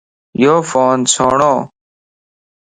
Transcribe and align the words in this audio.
يو 0.41 0.55
فون 0.69 0.97
سھڻوَ 1.13 1.55